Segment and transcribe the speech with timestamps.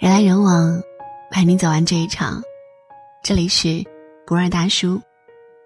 [0.00, 0.80] 人来人往，
[1.28, 2.40] 陪你走完这一场。
[3.20, 3.84] 这里是
[4.24, 5.02] 不二大叔，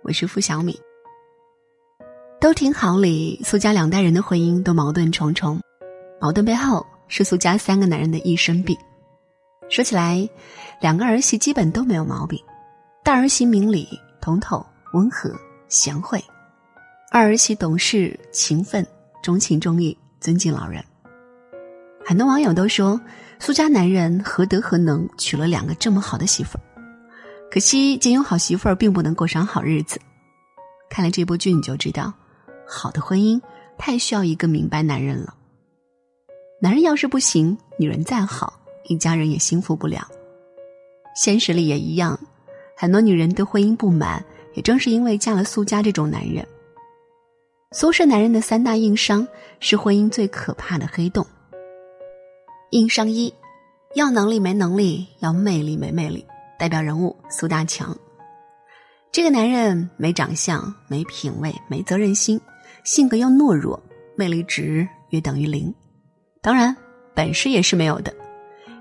[0.03, 0.75] 我是付小米。
[2.41, 5.61] 都挺好里，苏家两代人的婚姻都矛盾重重，
[6.19, 8.75] 矛盾背后是苏家三个男人的一身病。
[9.69, 10.27] 说起来，
[10.81, 12.43] 两个儿媳基本都没有毛病，
[13.05, 13.87] 大儿媳明理
[14.19, 14.65] 通透、
[14.95, 15.31] 温和
[15.69, 16.19] 贤惠，
[17.11, 18.87] 二儿媳懂事勤奋、
[19.23, 20.83] 钟情重义、尊敬老人。
[22.03, 22.99] 很多网友都说。
[23.45, 26.63] 苏家男人何德何能，娶了两个这么好的媳妇儿？
[27.51, 30.01] 可惜，仅有好媳妇儿并不能过上好日子。
[30.89, 32.15] 看了这部剧，你就知道，
[32.65, 33.43] 好的婚姻
[33.77, 35.35] 太需要一个明白男人了。
[36.61, 40.07] 男人要是不行，女人再好，一家人也幸福不了。
[41.17, 42.17] 现实里也一样，
[42.77, 44.25] 很多女人对婚姻不满，
[44.55, 46.47] 也正是因为嫁了苏家这种男人。
[47.73, 49.27] 苏氏男人的三大硬伤
[49.59, 51.27] 是婚姻最可怕的黑洞。
[52.73, 53.33] 硬伤一，
[53.97, 56.27] 要能力没能力，要魅力没魅力。
[56.59, 57.95] 代表人物苏大强，
[59.11, 62.41] 这个男人没长相，没品味，没责任心，
[62.83, 63.79] 性格又懦弱，
[64.17, 65.73] 魅力值约等于零。
[66.41, 66.75] 当然，
[67.15, 68.11] 本事也是没有的。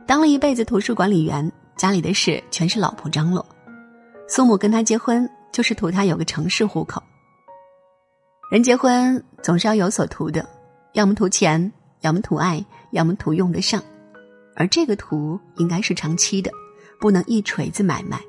[0.08, 3.46] 当了一辈子图书管理员，家里的事全是老婆张罗。
[4.26, 7.04] 苏母跟他结婚，就是图他有个城市户口。
[8.50, 10.48] 人结婚总是要有所图的，
[10.94, 11.70] 要么图钱。
[12.02, 13.84] 要么图爱，要么图用得上，
[14.56, 16.52] 而这个图应该是长期的，
[17.00, 18.22] 不能一锤子买卖。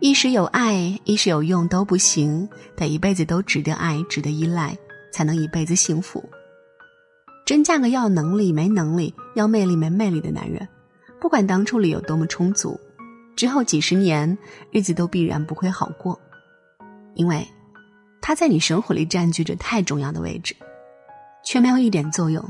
[0.00, 4.76] 一时有爱，一时有用都不行，得一辈子都值得爱，值得依赖，
[5.12, 6.22] 才能一辈子幸福。
[7.46, 10.68] 真嫁个要能力没能力，要魅力没魅力的男人，
[11.20, 12.78] 不管当初里有多么充足，
[13.36, 14.36] 之后几十年
[14.70, 16.20] 日子都必然不会好过，
[17.14, 17.46] 因为
[18.20, 20.54] 他在你生活里占据着太重要的位置，
[21.44, 22.44] 却没有一点作用。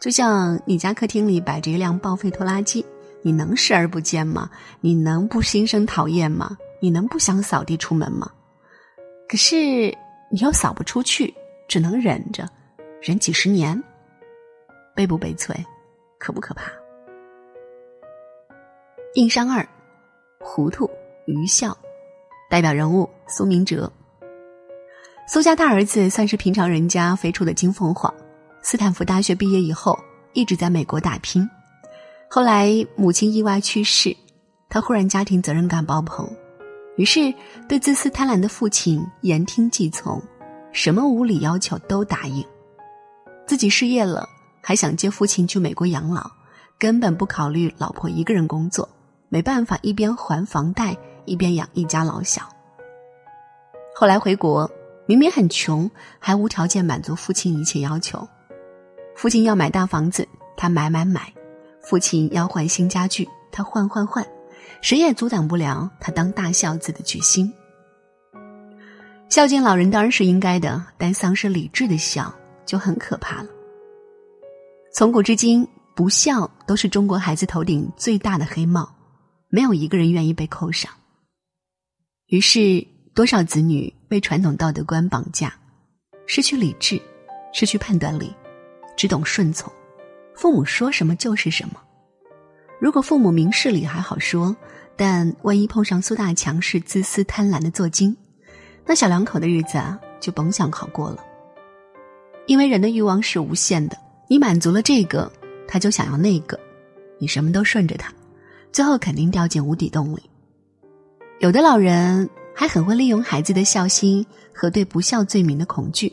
[0.00, 2.84] 就像你家客厅里摆着一辆报废拖拉机，
[3.20, 4.50] 你能视而不见吗？
[4.80, 6.56] 你能不心生讨厌吗？
[6.80, 8.30] 你能不想扫地出门吗？
[9.28, 9.56] 可是
[10.30, 11.34] 你又扫不出去，
[11.68, 12.48] 只能忍着，
[13.02, 13.80] 忍几十年，
[14.94, 15.54] 悲不悲催？
[16.18, 16.72] 可不可怕？
[19.16, 19.68] 硬伤二，
[20.38, 20.88] 糊涂
[21.26, 21.76] 愚孝，
[22.48, 23.92] 代表人物苏明哲。
[25.28, 28.12] 苏家大儿子算是平常人家飞出的金凤凰。
[28.62, 29.98] 斯坦福大学毕业以后，
[30.32, 31.48] 一直在美国打拼。
[32.28, 34.14] 后来母亲意外去世，
[34.68, 36.28] 他忽然家庭责任感爆棚，
[36.96, 37.32] 于是
[37.68, 40.22] 对自私贪婪的父亲言听计从，
[40.72, 42.44] 什么无理要求都答应。
[43.46, 44.28] 自己失业了，
[44.60, 46.30] 还想接父亲去美国养老，
[46.78, 48.88] 根本不考虑老婆一个人工作，
[49.28, 52.42] 没办法一边还房贷一边养一家老小。
[53.96, 54.70] 后来回国，
[55.06, 58.28] 明明很穷，还无条件满足父亲一切要求。
[59.20, 60.26] 父亲要买大房子，
[60.56, 61.20] 他买买买；
[61.82, 64.26] 父亲要换新家具，他换换换，
[64.80, 67.52] 谁也阻挡不了他当大孝子的决心。
[69.28, 73.50] 孝敬老人当然是应该的，但丧失理智的孝就很可怕了。
[74.94, 78.90] 从古至今，不孝都是中国孩子头顶最大的黑帽，
[79.50, 80.90] 没有一个人愿意被扣上。
[82.28, 82.82] 于是，
[83.14, 85.52] 多少子女被传统道德观绑架，
[86.26, 86.98] 失去理智，
[87.52, 88.34] 失去判断力。
[89.00, 89.72] 只懂顺从，
[90.34, 91.80] 父母说什么就是什么。
[92.78, 94.54] 如果父母明事理还好说，
[94.94, 98.14] 但万一碰上苏大强是自私贪婪的做精，
[98.84, 101.24] 那小两口的日子啊就甭想好过了。
[102.46, 103.96] 因为人的欲望是无限的，
[104.28, 105.32] 你满足了这个，
[105.66, 106.60] 他就想要那个，
[107.18, 108.12] 你什么都顺着他，
[108.70, 110.28] 最后肯定掉进无底洞里。
[111.38, 116.12] 有的老人还很会利用孩子的孝心和对不孝罪名的恐惧。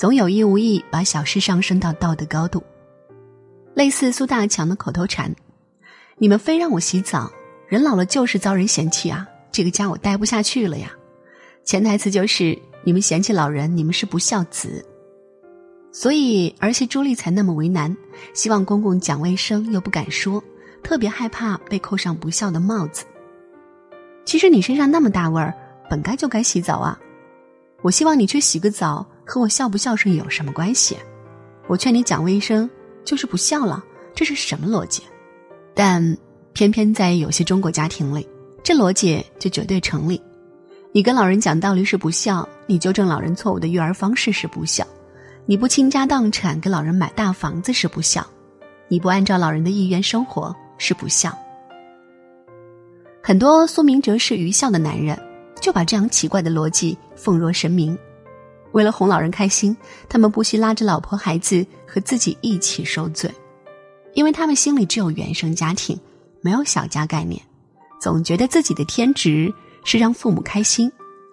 [0.00, 2.62] 总有意无意把小事上升到道德高度，
[3.74, 5.30] 类似苏大强的口头禅
[6.16, 7.30] ：“你们非让我洗澡，
[7.68, 9.28] 人老了就是遭人嫌弃啊！
[9.52, 10.90] 这个家我待不下去了呀！”
[11.64, 14.82] 潜台词就是你们嫌弃老人，你们是不孝子。
[15.92, 17.94] 所以儿媳朱莉才那么为难，
[18.32, 20.42] 希望公公讲卫生又不敢说，
[20.82, 23.04] 特别害怕被扣上不孝的帽子。
[24.24, 25.52] 其实你身上那么大味儿，
[25.90, 26.98] 本该就该洗澡啊！
[27.82, 29.06] 我希望你去洗个澡。
[29.30, 30.96] 和我孝不孝顺有什么关系？
[31.68, 32.68] 我劝你讲卫生，
[33.04, 33.80] 就是不孝了，
[34.12, 35.04] 这是什么逻辑？
[35.72, 36.02] 但
[36.52, 38.28] 偏偏在有些中国家庭里，
[38.60, 40.20] 这逻辑就绝对成立。
[40.90, 44.84] 你跟老人讲道理是不孝，你纠正老人错误的育儿方式是不孝，
[45.46, 48.26] 你不倾家荡产给老人买大房子是不孝，
[48.88, 51.32] 你不按照老人的意愿生活是不孝。
[53.22, 55.16] 很多苏明哲是愚孝的男人，
[55.60, 57.96] 就把这样奇怪的逻辑奉若神明。
[58.72, 59.76] 为了哄老人开心，
[60.08, 63.30] 他们不惜拉着老婆孩子和自己一起受罪，
[64.14, 65.98] 因为他们心里只有原生家庭，
[66.40, 67.40] 没有小家概念，
[68.00, 69.52] 总觉得自己的天职
[69.84, 70.90] 是让父母开心，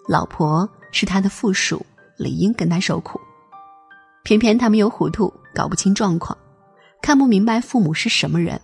[0.08, 1.86] 老婆是他的附属，
[2.18, 3.20] 理应跟他受苦。
[4.24, 6.38] 偏偏他们又糊涂，搞不清状况，
[7.02, 8.60] 看不明白父母是什么人，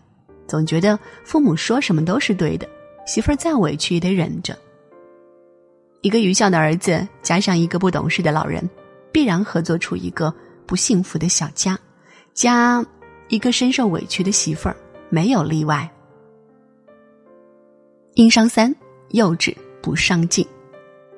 [0.47, 2.67] 总觉得父母说什么都是对的，
[3.05, 4.57] 媳妇儿再委屈也得忍着。
[6.03, 8.69] 一个愚孝的儿子加上一个不懂事的老人，
[9.09, 10.31] 必然合作出一个
[10.65, 11.79] 不幸福的小家，
[12.33, 12.85] 加
[13.29, 14.75] 一个深受委屈的媳妇儿，
[15.09, 15.89] 没有例外。
[18.15, 18.75] 硬伤三：
[19.11, 20.45] 幼稚不上进。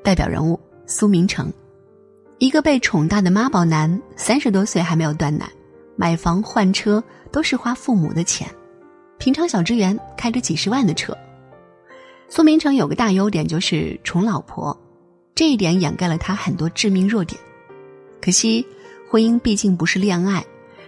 [0.03, 1.51] 代表人物苏明成，
[2.37, 5.49] 一个被宠大的妈宝男，三十多岁还没有断奶，
[5.95, 8.47] 买房换车都是花父母的钱，
[9.17, 11.17] 平常小职员开着几十万的车。
[12.27, 14.75] 苏明成有个大优点就是宠老婆，
[15.33, 17.39] 这一点掩盖了他很多致命弱点。
[18.21, 18.65] 可惜，
[19.09, 20.43] 婚姻毕竟不是恋爱，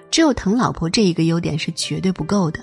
[0.09, 2.59] 只有疼老婆这一个优点是绝对不够的。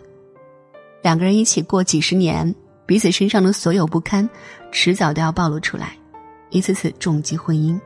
[1.02, 2.52] 两个人一起过几十年，
[2.84, 4.28] 彼此身上的所有不堪，
[4.72, 5.96] 迟早都要暴露出来，
[6.50, 7.78] 一次次重击婚姻。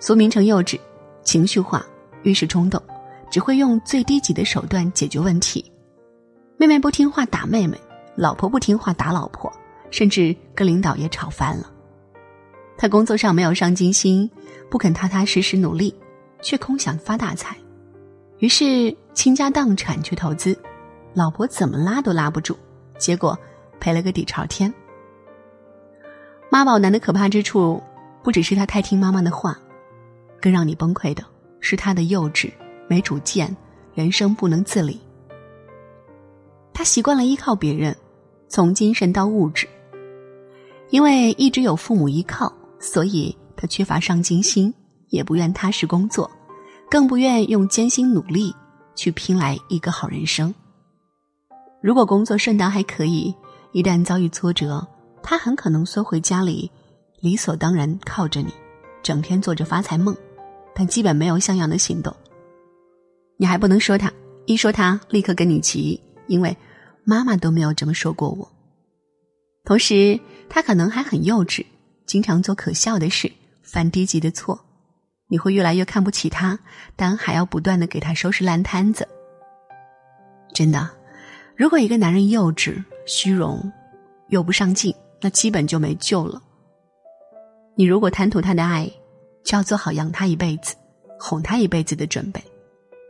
[0.00, 0.78] 苏明成幼稚、
[1.22, 1.86] 情绪化、
[2.22, 2.82] 遇事冲动，
[3.30, 5.64] 只会用最低级的手段解决问题。
[6.56, 7.78] 妹妹不听话打妹妹，
[8.16, 9.50] 老婆不听话打老婆。
[9.90, 11.70] 甚至跟领导也吵翻了。
[12.76, 14.30] 他工作上没有上进心，
[14.70, 15.94] 不肯踏踏实实努力，
[16.40, 17.56] 却空想发大财，
[18.38, 20.58] 于是倾家荡产去投资，
[21.12, 22.56] 老婆怎么拉都拉不住，
[22.98, 23.38] 结果
[23.78, 24.72] 赔了个底朝天。
[26.48, 27.82] 妈宝男的可怕之处，
[28.22, 29.58] 不只是他太听妈妈的话，
[30.40, 31.22] 更让你崩溃的
[31.60, 32.50] 是他的幼稚、
[32.88, 33.54] 没主见、
[33.92, 35.00] 人生不能自理。
[36.72, 37.94] 他习惯了依靠别人，
[38.48, 39.68] 从精神到物质。
[40.90, 44.72] 因为一直有父母依靠，所以他缺乏上进心，
[45.08, 46.30] 也不愿踏实工作，
[46.90, 48.54] 更不愿用艰辛努力
[48.96, 50.52] 去拼来一个好人生。
[51.80, 53.34] 如果工作顺当还可以，
[53.72, 54.86] 一旦遭遇挫折，
[55.22, 56.70] 他很可能缩回家里，
[57.20, 58.52] 理所当然靠着你，
[59.02, 60.14] 整天做着发财梦，
[60.74, 62.14] 但基本没有像样的行动。
[63.36, 64.12] 你还不能说他，
[64.44, 66.54] 一说他立刻跟你急，因为
[67.04, 68.46] 妈妈都没有这么说过我。
[69.70, 70.18] 同时，
[70.48, 71.64] 他可能还很幼稚，
[72.04, 73.30] 经常做可笑的事，
[73.62, 74.58] 犯低级的错，
[75.28, 76.58] 你会越来越看不起他，
[76.96, 79.06] 但还要不断的给他收拾烂摊子。
[80.52, 80.90] 真的，
[81.54, 83.72] 如果一个男人幼稚、虚荣，
[84.30, 86.42] 又不上进，那基本就没救了。
[87.76, 88.90] 你如果贪图他的爱，
[89.44, 90.74] 就要做好养他一辈子、
[91.16, 92.42] 哄他一辈子的准备。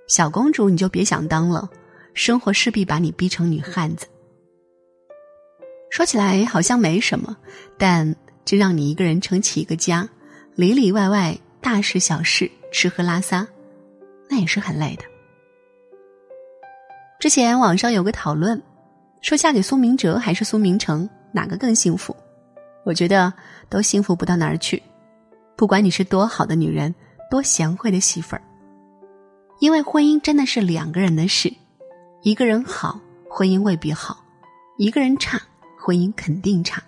[0.09, 1.67] 小公主你就别想当了，
[2.13, 4.07] 生活势必把你逼成女汉子。
[5.91, 7.37] 说起来好像没什么，
[7.77, 8.15] 但
[8.45, 10.09] 这让你一个人撑起一个家，
[10.55, 13.47] 里里外外大事小事，吃喝拉撒，
[14.29, 15.05] 那也是很累的。
[17.19, 18.63] 之前网上有个讨论，
[19.21, 22.17] 说嫁给苏明哲还是苏明成，哪个更幸福？
[22.85, 23.31] 我觉得
[23.69, 24.83] 都幸福不到哪儿去。
[25.57, 26.95] 不管你是多好的女人，
[27.31, 28.43] 多贤惠的媳妇儿，
[29.59, 31.53] 因为婚姻真的是两个人的事，
[32.23, 32.99] 一个人好，
[33.29, 34.15] 婚姻未必好；
[34.79, 35.39] 一个人差。
[35.83, 36.83] 婚姻肯定差。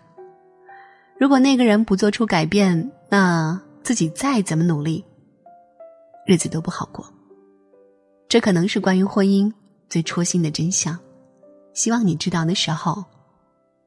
[1.18, 5.02] 如果那个人不做出改变，那自己再怎么努力，
[6.26, 7.06] 日子都不好过。
[8.28, 9.50] 这可能是关于婚姻
[9.88, 10.98] 最戳心的真相。
[11.72, 13.02] 希望你知道的时候，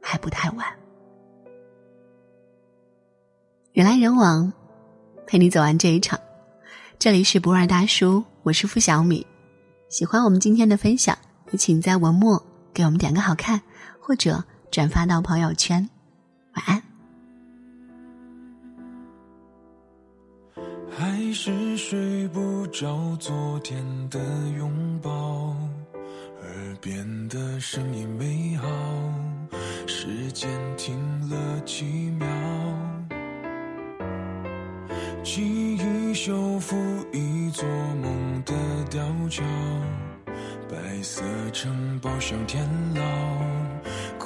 [0.02, 0.66] 还不太晚。
[3.74, 4.52] 人来人往，
[5.28, 6.20] 陪你走完这一场。
[6.98, 9.26] 这里是不二大叔，我是付小米。
[9.90, 11.16] 喜欢我们今天的分享，
[11.52, 12.44] 也请在文末
[12.74, 13.62] 给我们点个好看，
[14.00, 14.44] 或者。
[14.72, 15.90] 转发到朋友圈，
[16.54, 16.82] 晚安。
[20.98, 24.20] 还是睡不着昨天的
[24.58, 25.10] 拥抱，
[26.42, 28.68] 耳边的声音美好，
[29.88, 30.98] 时间停
[31.30, 32.28] 了几秒，
[35.24, 36.76] 记忆修复
[37.12, 37.68] 一座
[38.02, 38.54] 梦的
[38.90, 39.44] 吊桥，
[40.70, 43.55] 白色城堡像天牢。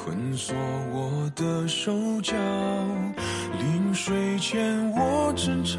[0.01, 0.55] 困锁
[0.93, 1.91] 我的手
[2.21, 2.33] 脚，
[3.59, 5.77] 临睡前我争吵，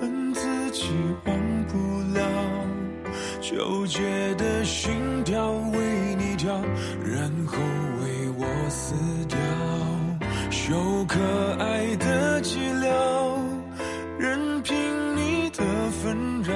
[0.00, 0.88] 恨自己
[1.26, 1.36] 忘
[1.66, 1.76] 不
[2.16, 2.22] 了，
[3.40, 4.00] 纠结
[4.36, 4.92] 的心
[5.24, 6.54] 跳为你跳，
[7.04, 7.58] 然后
[8.02, 8.94] 为我死
[9.28, 9.36] 掉，
[10.50, 11.18] 秀可
[11.58, 12.88] 爱的寂寥，
[14.16, 14.76] 任凭
[15.16, 16.54] 你的纷扰，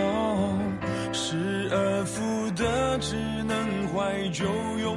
[1.13, 4.45] 失而复得只能怀旧
[4.79, 4.97] 拥